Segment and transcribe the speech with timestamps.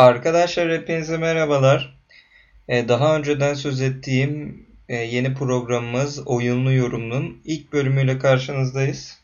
[0.00, 1.98] Arkadaşlar hepinize merhabalar.
[2.68, 9.18] Ee, daha önceden söz ettiğim e, yeni programımız Oyunlu Yorum'un ilk bölümüyle karşınızdayız.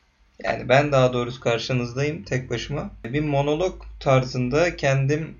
[0.45, 2.91] Yani ben daha doğrusu karşınızdayım tek başıma.
[3.05, 5.35] Bir monolog tarzında kendim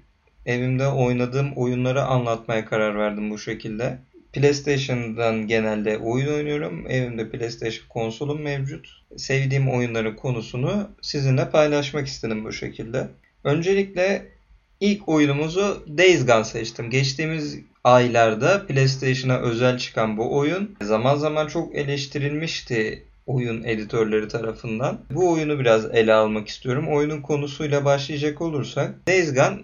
[0.47, 3.99] evimde oynadığım oyunları anlatmaya karar verdim bu şekilde.
[4.33, 6.91] PlayStation'dan genelde oyun oynuyorum.
[6.91, 8.89] Evimde PlayStation konsolum mevcut.
[9.17, 13.09] Sevdiğim oyunların konusunu sizinle paylaşmak istedim bu şekilde.
[13.45, 14.36] Öncelikle
[14.81, 16.91] ilk oyunumuzu Days Gone seçtim.
[16.91, 24.99] Geçtiğimiz aylarda PlayStation'a özel çıkan bu oyun zaman zaman çok eleştirilmişti oyun editörleri tarafından.
[25.11, 26.89] Bu oyunu biraz ele almak istiyorum.
[26.89, 29.59] Oyunun konusuyla başlayacak olursak Days Gone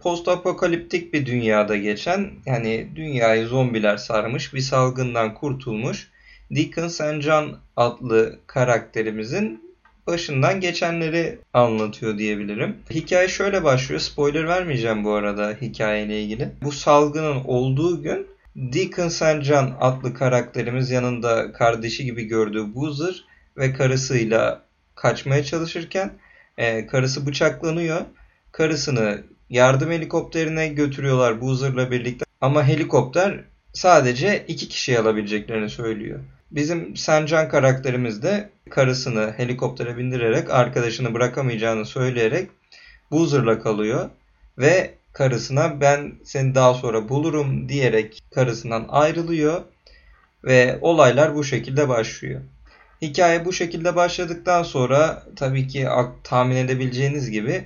[0.00, 6.10] post apokaliptik bir dünyada geçen yani dünyayı zombiler sarmış bir salgından kurtulmuş
[6.50, 7.20] Deacon St.
[7.20, 9.67] John adlı karakterimizin
[10.08, 12.76] başından geçenleri anlatıyor diyebilirim.
[12.90, 14.00] Hikaye şöyle başlıyor.
[14.00, 16.48] Spoiler vermeyeceğim bu arada hikayeyle ilgili.
[16.62, 19.42] Bu salgının olduğu gün Deacon St.
[19.42, 23.24] John adlı karakterimiz yanında kardeşi gibi gördüğü Boozer
[23.56, 24.62] ve karısıyla
[24.94, 26.10] kaçmaya çalışırken
[26.58, 28.00] e, karısı bıçaklanıyor.
[28.52, 32.24] Karısını yardım helikopterine götürüyorlar Boozer'la birlikte.
[32.40, 36.20] Ama helikopter sadece iki kişiyi alabileceklerini söylüyor.
[36.50, 42.50] Bizim Sencan karakterimiz de karısını helikoptere bindirerek arkadaşını bırakamayacağını söyleyerek
[43.10, 44.10] Boozer'la kalıyor.
[44.58, 49.62] Ve karısına ben seni daha sonra bulurum diyerek karısından ayrılıyor.
[50.44, 52.40] Ve olaylar bu şekilde başlıyor.
[53.02, 55.86] Hikaye bu şekilde başladıktan sonra tabii ki
[56.24, 57.64] tahmin edebileceğiniz gibi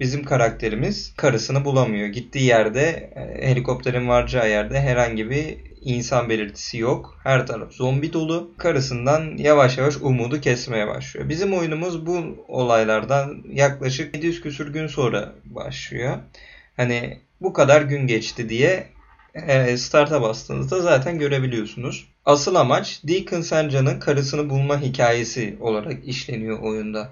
[0.00, 2.08] bizim karakterimiz karısını bulamıyor.
[2.08, 7.18] Gittiği yerde e, helikopterin varacağı yerde herhangi bir insan belirtisi yok.
[7.22, 8.50] Her taraf zombi dolu.
[8.58, 11.28] Karısından yavaş yavaş umudu kesmeye başlıyor.
[11.28, 16.18] Bizim oyunumuz bu olaylardan yaklaşık 700 küsür gün sonra başlıyor.
[16.76, 18.86] Hani bu kadar gün geçti diye
[19.34, 22.06] e, start'a bastığınızda zaten görebiliyorsunuz.
[22.24, 27.10] Asıl amaç Deacon Sanja'nın karısını bulma hikayesi olarak işleniyor oyunda.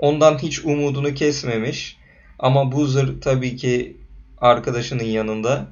[0.00, 1.96] Ondan hiç umudunu kesmemiş
[2.38, 3.96] ama Boozer tabii ki
[4.38, 5.66] arkadaşının yanında.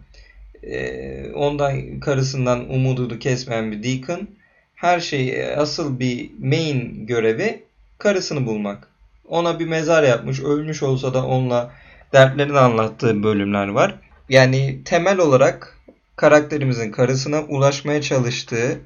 [0.63, 4.29] Ee, ondan karısından umudunu kesmeyen bir Deacon.
[4.75, 7.63] Her şey asıl bir main görevi
[7.99, 8.89] karısını bulmak.
[9.29, 10.41] Ona bir mezar yapmış.
[10.41, 11.71] Ölmüş olsa da onunla
[12.13, 13.95] dertlerini anlattığı bölümler var.
[14.29, 15.79] Yani temel olarak
[16.17, 18.81] karakterimizin karısına ulaşmaya çalıştığı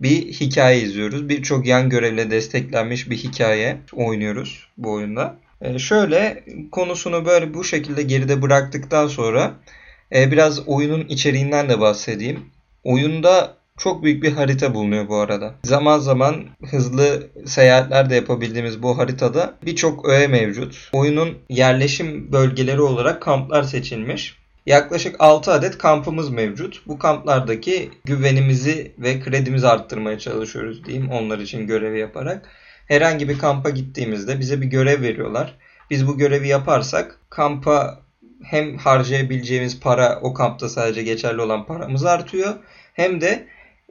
[0.00, 1.28] bir hikaye izliyoruz.
[1.28, 5.36] Birçok yan görevle desteklenmiş bir hikaye oynuyoruz bu oyunda.
[5.60, 9.54] Ee, şöyle konusunu böyle bu şekilde geride bıraktıktan sonra
[10.14, 12.40] e, biraz oyunun içeriğinden de bahsedeyim.
[12.84, 15.54] Oyunda çok büyük bir harita bulunuyor bu arada.
[15.64, 20.90] Zaman zaman hızlı seyahatler de yapabildiğimiz bu haritada birçok öğe mevcut.
[20.92, 24.36] Oyunun yerleşim bölgeleri olarak kamplar seçilmiş.
[24.66, 26.82] Yaklaşık 6 adet kampımız mevcut.
[26.86, 32.48] Bu kamplardaki güvenimizi ve kredimizi arttırmaya çalışıyoruz diyeyim onlar için görevi yaparak.
[32.88, 35.54] Herhangi bir kampa gittiğimizde bize bir görev veriyorlar.
[35.90, 38.02] Biz bu görevi yaparsak kampa
[38.44, 42.54] hem harcayabileceğimiz para o kampta sadece geçerli olan paramız artıyor.
[42.94, 43.46] Hem de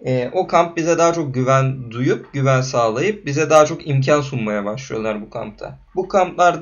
[0.06, 4.66] e, o kamp bize daha çok güven duyup, güven sağlayıp bize daha çok imkan sunmaya
[4.66, 5.80] başlıyorlar bu kampta.
[5.96, 6.60] Bu kamplar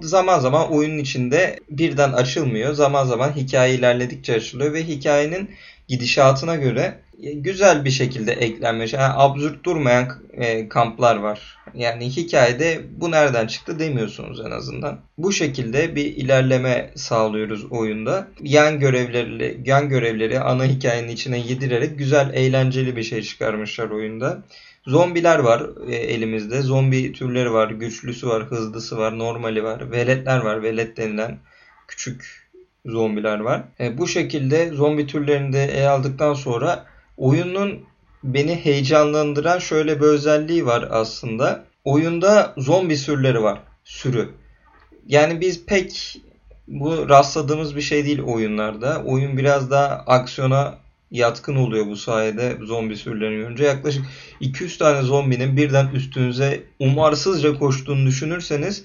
[0.00, 2.72] zaman zaman oyunun içinde birden açılmıyor.
[2.72, 5.50] Zaman zaman hikaye ilerledikçe açılıyor ve hikayenin
[5.88, 8.92] gidişatına göre güzel bir şekilde eklenmiş.
[8.92, 11.58] Yani absürt durmayan e, kamplar var.
[11.74, 15.00] Yani hikayede bu nereden çıktı demiyorsunuz en azından.
[15.18, 18.28] Bu şekilde bir ilerleme sağlıyoruz oyunda.
[18.42, 24.42] Yan görevleri, yan görevleri ana hikayenin içine yedirerek güzel, eğlenceli bir şey çıkarmışlar oyunda.
[24.86, 26.62] Zombiler var e, elimizde.
[26.62, 27.70] Zombi türleri var.
[27.70, 29.90] Güçlüsü var, hızlısı var, normali var.
[29.90, 30.62] Veletler var.
[30.62, 31.38] Velet denilen
[31.88, 32.48] küçük
[32.86, 33.62] zombiler var.
[33.80, 36.86] E, bu şekilde zombi türlerini de ele aldıktan sonra
[37.18, 37.80] oyunun
[38.24, 41.64] beni heyecanlandıran şöyle bir özelliği var aslında.
[41.84, 43.60] Oyunda zombi sürüleri var.
[43.84, 44.28] Sürü.
[45.06, 46.16] Yani biz pek
[46.68, 49.02] bu rastladığımız bir şey değil oyunlarda.
[49.04, 50.78] Oyun biraz daha aksiyona
[51.10, 53.64] yatkın oluyor bu sayede zombi sürülerini görünce.
[53.64, 54.04] Yaklaşık
[54.40, 58.84] 200 tane zombinin birden üstünüze umarsızca koştuğunu düşünürseniz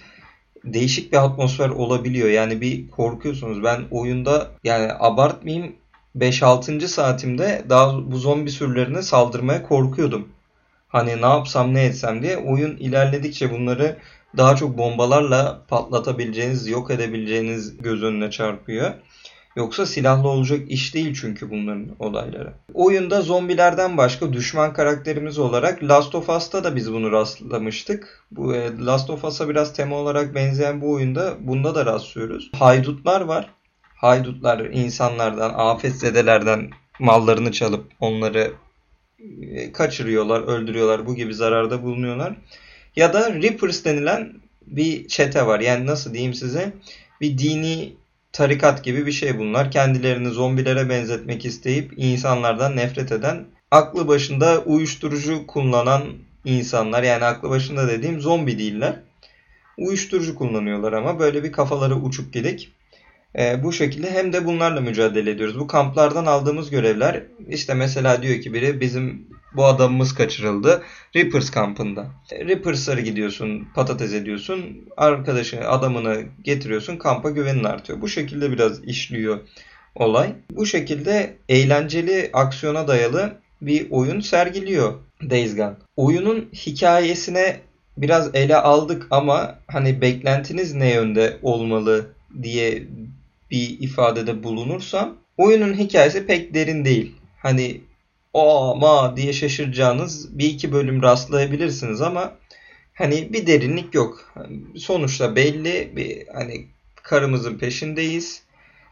[0.63, 2.29] değişik bir atmosfer olabiliyor.
[2.29, 3.63] Yani bir korkuyorsunuz.
[3.63, 5.75] Ben oyunda yani abartmayayım
[6.17, 6.87] 5-6.
[6.87, 10.27] saatimde daha bu zombi sürülerine saldırmaya korkuyordum.
[10.87, 13.97] Hani ne yapsam ne etsem diye oyun ilerledikçe bunları
[14.37, 18.91] daha çok bombalarla patlatabileceğiniz, yok edebileceğiniz göz önüne çarpıyor.
[19.55, 22.53] Yoksa silahlı olacak iş değil çünkü bunların olayları.
[22.73, 28.25] Oyunda zombilerden başka düşman karakterimiz olarak Last of Us'ta da biz bunu rastlamıştık.
[28.31, 32.51] Bu e, Last of Us'a biraz tema olarak benzeyen bu oyunda bunda da rastlıyoruz.
[32.59, 33.49] Haydutlar var.
[34.03, 36.69] Haydutlar insanlardan, afetzedelerden
[36.99, 38.53] mallarını çalıp onları
[39.41, 42.35] e, kaçırıyorlar, öldürüyorlar, bu gibi zararda bulunuyorlar.
[42.95, 44.33] Ya da Reapers denilen
[44.67, 45.59] bir çete var.
[45.59, 46.73] Yani nasıl diyeyim size?
[47.21, 47.93] Bir dini
[48.31, 49.71] tarikat gibi bir şey bunlar.
[49.71, 56.03] Kendilerini zombilere benzetmek isteyip insanlardan nefret eden, aklı başında uyuşturucu kullanan
[56.45, 57.03] insanlar.
[57.03, 58.99] Yani aklı başında dediğim zombi değiller.
[59.77, 62.73] Uyuşturucu kullanıyorlar ama böyle bir kafaları uçuk gidik.
[63.39, 65.59] E, bu şekilde hem de bunlarla mücadele ediyoruz.
[65.59, 70.81] Bu kamplardan aldığımız görevler işte mesela diyor ki biri bizim bu adamımız kaçırıldı.
[71.15, 72.07] Reapers kampında.
[72.31, 74.89] E, Reapers'ları gidiyorsun, patates ediyorsun.
[74.97, 76.97] Arkadaşı, adamını getiriyorsun.
[76.97, 78.01] Kampa güvenin artıyor.
[78.01, 79.39] Bu şekilde biraz işliyor
[79.95, 80.33] olay.
[80.51, 84.93] Bu şekilde eğlenceli aksiyona dayalı bir oyun sergiliyor
[85.29, 85.75] Days Gone.
[85.95, 87.59] Oyunun hikayesine
[87.97, 92.05] biraz ele aldık ama hani beklentiniz ne yönde olmalı
[92.43, 92.83] diye
[93.53, 97.15] bir ifadede bulunursam oyunun hikayesi pek derin değil.
[97.37, 97.81] Hani
[98.33, 102.33] o ma diye şaşıracağınız bir iki bölüm rastlayabilirsiniz ama
[102.93, 104.33] hani bir derinlik yok.
[104.77, 106.65] Sonuçta belli bir hani
[107.03, 108.43] karımızın peşindeyiz.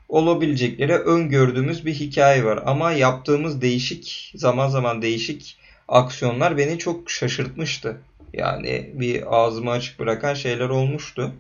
[0.09, 8.01] Olabilecekleri öngördüğümüz bir hikaye var ama yaptığımız değişik zaman zaman değişik aksiyonlar beni çok şaşırtmıştı.
[8.33, 11.33] Yani bir ağzımı açık bırakan şeyler olmuştu.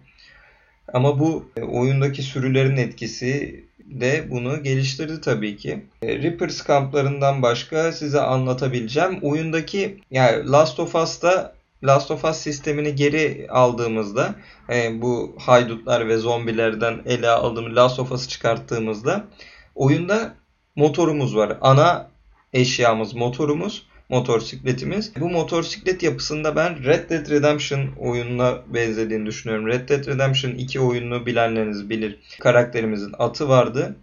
[0.93, 5.85] Ama bu e, oyundaki sürülerin etkisi de bunu geliştirdi tabii ki.
[6.01, 9.19] E, Reapers kamplarından başka size anlatabileceğim.
[9.21, 14.35] Oyundaki yani Last of Us'ta Last of Us sistemini geri aldığımızda
[14.69, 19.27] e, bu haydutlar ve zombilerden ele aldığımız Last of Us'ı çıkarttığımızda
[19.75, 20.35] oyunda
[20.75, 21.57] motorumuz var.
[21.61, 22.09] Ana
[22.53, 25.11] eşyamız motorumuz motosikletimiz.
[25.19, 29.67] Bu motosiklet yapısında ben Red Dead Redemption oyununa benzediğini düşünüyorum.
[29.67, 32.19] Red Dead Redemption 2 oyununu bilenleriniz bilir.
[32.39, 33.95] Karakterimizin atı vardı.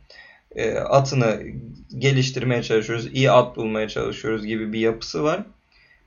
[0.57, 1.41] E, atını
[1.99, 3.07] geliştirmeye çalışıyoruz.
[3.13, 5.41] iyi at bulmaya çalışıyoruz gibi bir yapısı var.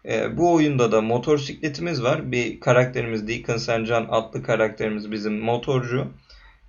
[0.06, 2.32] E, bu oyunda da motosikletimiz var.
[2.32, 6.08] Bir karakterimiz Deacon Sencan adlı karakterimiz bizim motorcu.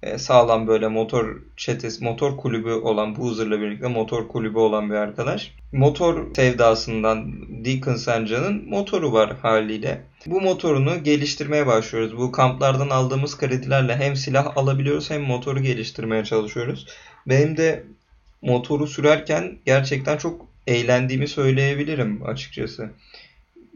[0.02, 5.54] E, sağlam böyle motor çetesi, motor kulübü olan Boozer'la birlikte motor kulübü olan bir arkadaş.
[5.72, 7.32] Motor sevdasından
[7.64, 10.02] Deacon Sancan'ın motoru var haliyle.
[10.26, 12.16] Bu motorunu geliştirmeye başlıyoruz.
[12.16, 16.87] Bu kamplardan aldığımız kredilerle hem silah alabiliyoruz hem motoru geliştirmeye çalışıyoruz.
[17.26, 17.84] Benim de
[18.43, 22.90] motoru sürerken gerçekten çok eğlendiğimi söyleyebilirim açıkçası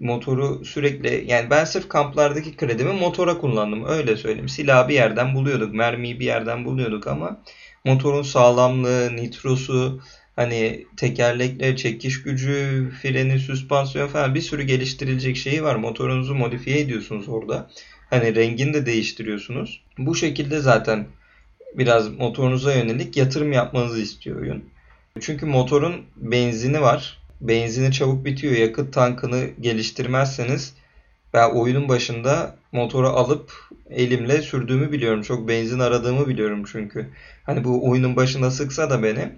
[0.00, 4.48] motoru sürekli yani ben sırf kamplardaki kredimi motora kullandım öyle söyleyeyim.
[4.48, 7.42] Silahı bir yerden buluyorduk, mermiyi bir yerden buluyorduk ama
[7.84, 10.00] motorun sağlamlığı, nitrosu,
[10.36, 15.76] hani tekerlekle çekiş gücü, freni, süspansiyon falan bir sürü geliştirilecek şeyi var.
[15.76, 17.70] Motorunuzu modifiye ediyorsunuz orada.
[18.10, 19.82] Hani rengini de değiştiriyorsunuz.
[19.98, 21.06] Bu şekilde zaten
[21.74, 24.64] biraz motorunuza yönelik yatırım yapmanızı istiyor oyun.
[25.20, 28.54] Çünkü motorun benzini var benzini çabuk bitiyor.
[28.54, 30.74] Yakıt tankını geliştirmezseniz
[31.34, 33.52] ben oyunun başında motoru alıp
[33.90, 35.22] elimle sürdüğümü biliyorum.
[35.22, 37.10] Çok benzin aradığımı biliyorum çünkü.
[37.44, 39.28] Hani bu oyunun başında sıksa da beni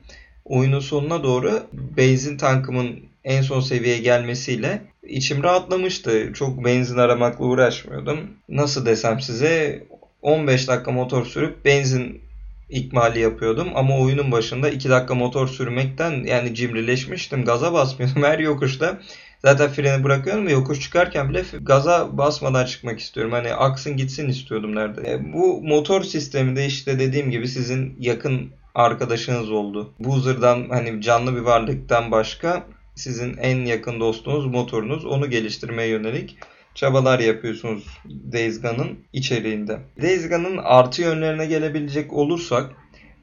[0.45, 6.33] oyunun sonuna doğru benzin tankımın en son seviyeye gelmesiyle içim rahatlamıştı.
[6.35, 8.21] Çok benzin aramakla uğraşmıyordum.
[8.49, 9.87] Nasıl desem size
[10.23, 12.28] 15 dakika motor sürüp benzin
[12.69, 17.45] ikmali yapıyordum ama oyunun başında 2 dakika motor sürmekten yani cimrileşmiştim.
[17.45, 19.01] Gaza basmıyordum her yokuşta.
[19.45, 23.33] Zaten freni bırakıyorum ve yokuş çıkarken bile gaza basmadan çıkmak istiyorum.
[23.33, 25.13] Hani aksın gitsin istiyordum nerede.
[25.13, 29.93] E, bu motor sisteminde işte dediğim gibi sizin yakın arkadaşınız oldu.
[29.99, 35.05] Boozer'dan hani canlı bir varlıktan başka sizin en yakın dostunuz motorunuz.
[35.05, 36.37] Onu geliştirmeye yönelik
[36.79, 37.87] çabalar yapıyorsunuz
[38.33, 39.79] Days Gone'ın içeriğinde.
[40.03, 42.71] Days Gone'ın artı yönlerine gelebilecek olursak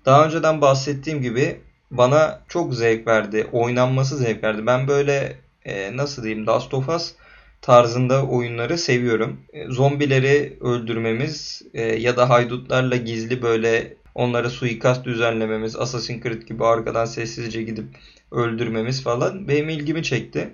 [0.06, 1.60] daha önceden bahsettiğim gibi
[1.92, 3.48] bana çok zevk verdi.
[3.52, 4.66] Oynanması zevk verdi.
[4.66, 5.36] Ben böyle
[5.66, 7.14] e, nasıl diyeyim Last of Us
[7.62, 9.40] tarzında oyunları seviyorum.
[9.54, 16.66] E, zombileri öldürmemiz e, ya da haydutlarla gizli böyle onlara suikast düzenlememiz, Assassin's Creed gibi
[16.66, 17.86] arkadan sessizce gidip
[18.32, 20.50] öldürmemiz falan benim ilgimi çekti.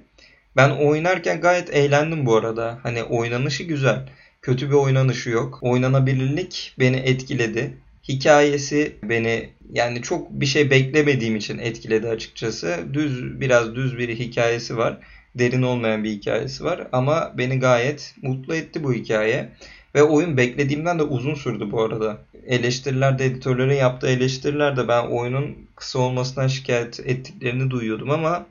[0.56, 2.80] Ben oynarken gayet eğlendim bu arada.
[2.84, 4.10] Hani oynanışı güzel.
[4.42, 5.60] Kötü bir oynanışı yok.
[5.62, 7.78] Oynanabilirlik beni etkiledi.
[8.10, 12.78] Hikayesi beni yani çok bir şey beklemediğim için etkiledi açıkçası.
[12.94, 14.98] Düz biraz düz bir hikayesi var.
[15.36, 19.50] Derin olmayan bir hikayesi var ama beni gayet mutlu etti bu hikaye.
[19.96, 22.18] Ve oyun beklediğimden de uzun sürdü bu arada.
[22.48, 28.46] Eleştirilerde, editörlerin yaptığı eleştirilerde ben oyunun kısa olmasından şikayet ettiklerini duyuyordum ama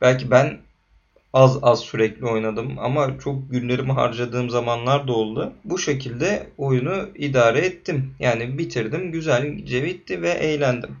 [0.00, 0.58] belki ben
[1.32, 5.52] az az sürekli oynadım ama çok günlerimi harcadığım zamanlar da oldu.
[5.64, 8.14] Bu şekilde oyunu idare ettim.
[8.20, 10.96] Yani bitirdim, güzelce bitti ve eğlendim.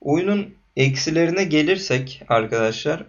[0.00, 3.04] Oyunun eksilerine gelirsek arkadaşlar,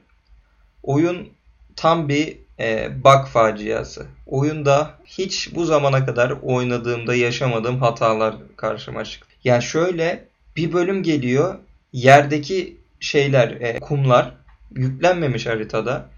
[0.83, 1.29] oyun
[1.75, 4.05] tam bir e, bug faciası.
[4.25, 9.27] Oyunda hiç bu zamana kadar oynadığımda yaşamadığım hatalar karşıma çıktı.
[9.43, 11.55] Yani şöyle bir bölüm geliyor,
[11.93, 14.33] yerdeki şeyler, e, kumlar
[14.75, 16.09] yüklenmemiş haritada.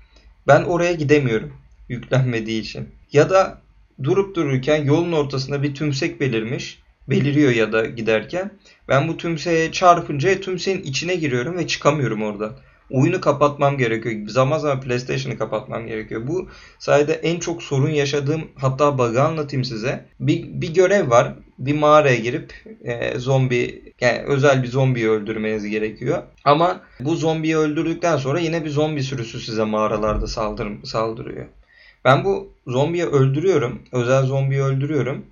[0.48, 1.54] Ben oraya gidemiyorum
[1.90, 2.90] yüklenmediği için.
[3.12, 3.62] Ya da
[4.04, 6.84] durup dururken yolun ortasında bir tümsek belirmiş.
[7.10, 8.52] Beliriyor ya da giderken.
[8.88, 12.58] Ben bu tümseğe çarpınca tümseğin içine giriyorum ve çıkamıyorum oradan.
[12.90, 14.28] Oyunu kapatmam gerekiyor.
[14.28, 16.28] Zaman zaman PlayStation'ı kapatmam gerekiyor.
[16.28, 20.06] Bu sayede en çok sorun yaşadığım hatta bug'ı anlatayım size.
[20.20, 21.34] Bir, bir görev var.
[21.60, 26.24] Bir mağaraya girip e, zombi yani özel bir zombiyi öldürmeniz gerekiyor.
[26.46, 31.46] Ama bu zombiyi öldürdükten sonra yine bir zombi sürüsü size mağaralarda saldır, saldırıyor.
[32.06, 33.82] Ben bu zombiyi öldürüyorum.
[33.92, 35.26] Özel zombiyi öldürüyorum.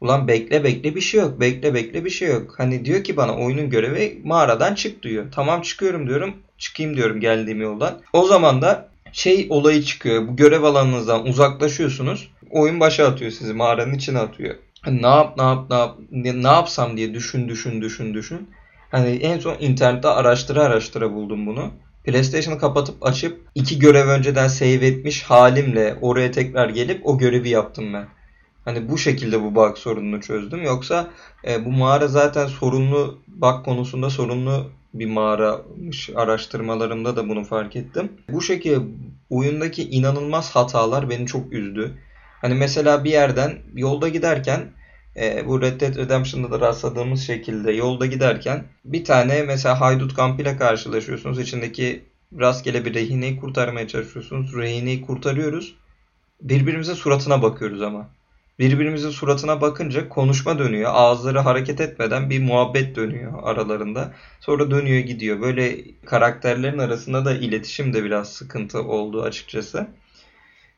[0.00, 1.40] Ulan bekle bekle bir şey yok.
[1.40, 2.54] Bekle bekle bir şey yok.
[2.58, 5.26] Hani diyor ki bana oyunun görevi mağaradan çık diyor.
[5.34, 6.34] Tamam çıkıyorum diyorum.
[6.58, 8.00] Çıkayım diyorum geldiğim yoldan.
[8.12, 10.28] O zaman da şey olayı çıkıyor.
[10.28, 12.30] Bu görev alanınızdan uzaklaşıyorsunuz.
[12.50, 13.52] Oyun başa atıyor sizi.
[13.52, 14.54] Mağaranın içine atıyor.
[14.86, 15.98] Ne yap ne yap ne yap
[16.34, 18.48] ne yapsam diye düşün düşün düşün düşün.
[18.90, 21.70] Hani en son internette araştıra araştıra buldum bunu.
[22.04, 27.94] PlayStation'ı kapatıp açıp iki görev önceden save etmiş halimle oraya tekrar gelip o görevi yaptım
[27.94, 28.06] ben.
[28.64, 30.62] Hani bu şekilde bu bug sorununu çözdüm.
[30.62, 31.10] Yoksa
[31.48, 36.10] e, bu mağara zaten sorunlu bug konusunda sorunlu bir mağaramış.
[36.14, 38.12] Araştırmalarımda da bunu fark ettim.
[38.30, 38.78] Bu şekilde
[39.30, 41.98] oyundaki inanılmaz hatalar beni çok üzdü.
[42.44, 44.72] Hani mesela bir yerden yolda giderken
[45.16, 50.58] e, bu Red Dead Redemption'da da rastladığımız şekilde yolda giderken bir tane mesela haydut kampıyla
[50.58, 51.38] karşılaşıyorsunuz.
[51.40, 52.04] İçindeki
[52.38, 54.56] rastgele bir rehineyi kurtarmaya çalışıyorsunuz.
[54.56, 55.74] Rehineyi kurtarıyoruz.
[56.40, 58.10] Birbirimizin suratına bakıyoruz ama.
[58.58, 60.90] Birbirimizin suratına bakınca konuşma dönüyor.
[60.94, 64.12] Ağızları hareket etmeden bir muhabbet dönüyor aralarında.
[64.40, 65.40] Sonra dönüyor gidiyor.
[65.40, 69.88] Böyle karakterlerin arasında da iletişim de biraz sıkıntı oldu açıkçası.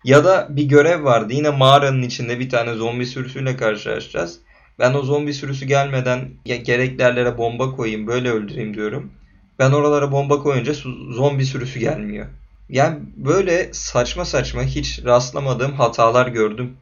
[0.06, 1.32] Ya da bir görev vardı.
[1.32, 4.38] Yine mağaranın içinde bir tane zombi sürüsüyle karşılaşacağız.
[4.78, 9.12] Ben o zombi sürüsü gelmeden gerekli yerlere bomba koyayım böyle öldüreyim diyorum.
[9.58, 10.72] Ben oralara bomba koyunca
[11.10, 12.26] zombi sürüsü gelmiyor.
[12.68, 16.76] Yani böyle saçma saçma hiç rastlamadığım hatalar gördüm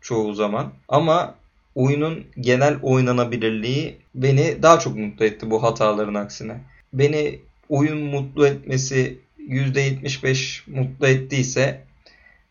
[0.00, 0.72] çoğu zaman.
[0.88, 1.34] Ama
[1.74, 6.60] oyunun genel oynanabilirliği beni daha çok mutlu etti bu hataların aksine.
[6.92, 9.18] Beni oyun mutlu etmesi
[9.48, 11.85] %75 mutlu ettiyse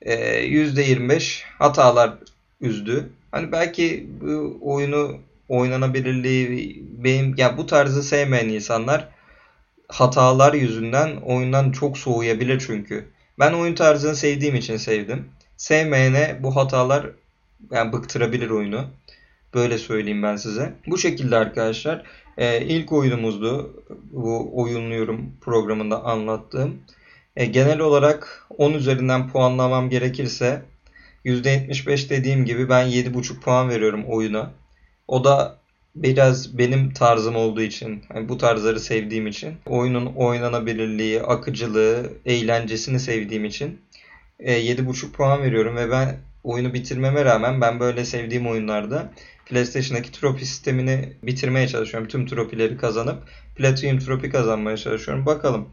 [0.02, 2.14] %25 hatalar
[2.62, 3.10] üzdü.
[3.32, 5.18] Hani belki bu oyunu
[5.50, 9.08] oynanabilirliği benim ya bu tarzı sevmeyen insanlar
[9.88, 13.06] hatalar yüzünden oyundan çok soğuyabilir çünkü.
[13.40, 15.26] Ben oyun tarzını sevdiğim için sevdim.
[15.58, 17.08] Sevmeyene bu hatalar
[17.72, 18.86] yani bıktırabilir oyunu.
[19.54, 20.74] Böyle söyleyeyim ben size.
[20.88, 22.04] Bu şekilde arkadaşlar.
[22.38, 23.84] E, ilk oyunumuzdu.
[24.12, 26.80] Bu oyunluyorum programında anlattığım.
[27.36, 30.62] E, genel olarak 10 üzerinden puanlamam gerekirse
[31.26, 34.52] %75 dediğim gibi ben 7,5 puan veriyorum oyuna.
[35.08, 35.58] O da
[35.96, 43.46] biraz benim tarzım olduğu için, yani bu tarzları sevdiğim için, oyunun oynanabilirliği, akıcılığı, eğlencesini sevdiğim
[43.46, 43.82] için
[44.40, 49.12] e, 7,5 puan veriyorum ve ben oyunu bitirmeme rağmen ben böyle sevdiğim oyunlarda
[49.46, 52.10] PlayStation'daki trofi sistemini bitirmeye çalışıyorum.
[52.10, 53.24] Tüm trofileri kazanıp
[53.56, 55.26] Platinum trofi kazanmaya çalışıyorum.
[55.26, 55.70] Bakalım.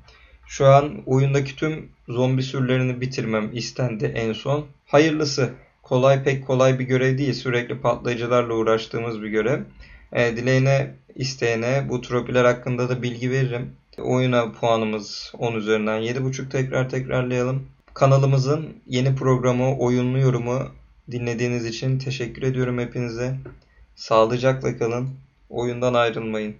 [0.53, 4.67] Şu an oyundaki tüm zombi sürülerini bitirmem istendi en son.
[4.87, 5.51] Hayırlısı.
[5.83, 7.33] Kolay pek kolay bir görev değil.
[7.33, 9.61] Sürekli patlayıcılarla uğraştığımız bir görev.
[10.13, 13.73] E, dileğine isteyene bu tropiler hakkında da bilgi veririm.
[13.99, 17.67] Oyuna puanımız 10 üzerinden 7.5 tekrar tekrarlayalım.
[17.95, 20.69] Kanalımızın yeni programı Oyunlu Yorumu
[21.11, 23.37] dinlediğiniz için teşekkür ediyorum hepinize.
[23.95, 25.09] Sağlıcakla kalın.
[25.51, 26.57] Oyundan ayrılmayın.